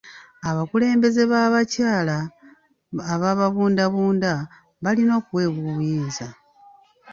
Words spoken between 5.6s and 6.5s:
obuyinza.